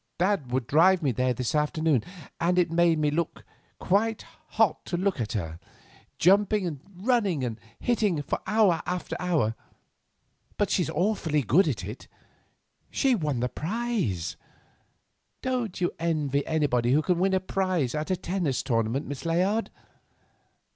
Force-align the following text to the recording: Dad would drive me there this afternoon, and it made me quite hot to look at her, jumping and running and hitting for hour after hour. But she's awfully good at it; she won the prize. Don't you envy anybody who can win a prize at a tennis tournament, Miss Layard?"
Dad 0.17 0.51
would 0.51 0.65
drive 0.65 1.03
me 1.03 1.11
there 1.11 1.31
this 1.31 1.53
afternoon, 1.53 2.03
and 2.39 2.57
it 2.57 2.71
made 2.71 2.97
me 2.97 3.15
quite 3.77 4.23
hot 4.57 4.83
to 4.85 4.97
look 4.97 5.21
at 5.21 5.33
her, 5.33 5.59
jumping 6.17 6.65
and 6.65 6.79
running 6.95 7.43
and 7.43 7.59
hitting 7.79 8.23
for 8.23 8.39
hour 8.47 8.81
after 8.87 9.15
hour. 9.19 9.53
But 10.57 10.71
she's 10.71 10.89
awfully 10.89 11.43
good 11.43 11.67
at 11.67 11.83
it; 11.85 12.07
she 12.89 13.13
won 13.13 13.41
the 13.41 13.49
prize. 13.49 14.37
Don't 15.43 15.79
you 15.79 15.91
envy 15.99 16.43
anybody 16.47 16.93
who 16.93 17.03
can 17.03 17.19
win 17.19 17.35
a 17.35 17.39
prize 17.39 17.93
at 17.93 18.09
a 18.09 18.15
tennis 18.17 18.63
tournament, 18.63 19.05
Miss 19.05 19.23
Layard?" 19.23 19.69